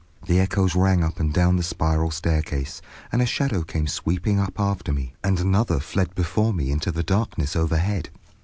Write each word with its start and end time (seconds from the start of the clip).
The 0.25 0.39
echoes 0.39 0.73
rang 0.73 1.03
up 1.03 1.19
and 1.19 1.31
down 1.31 1.57
the 1.57 1.61
spiral 1.61 2.09
staircase, 2.09 2.81
and 3.11 3.21
a 3.21 3.25
shadow 3.27 3.61
came 3.61 3.85
sweeping 3.85 4.39
up 4.39 4.59
after 4.59 4.91
me, 4.91 5.13
and 5.23 5.39
another 5.39 5.79
fled 5.79 6.15
before 6.15 6.55
me 6.55 6.71
into 6.71 6.91
the 6.91 7.03
darkness 7.03 7.55
overhead. 7.55 8.09